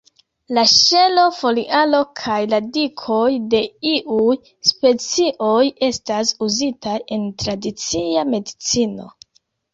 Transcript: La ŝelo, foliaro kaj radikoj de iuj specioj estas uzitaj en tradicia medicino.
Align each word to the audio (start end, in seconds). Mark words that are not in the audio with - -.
La 0.57 0.61
ŝelo, 0.69 1.25
foliaro 1.39 1.99
kaj 2.21 2.37
radikoj 2.53 3.25
de 3.51 3.59
iuj 3.91 4.33
specioj 4.71 5.61
estas 5.91 6.33
uzitaj 6.49 6.97
en 7.19 7.31
tradicia 7.47 8.27
medicino. 8.35 9.09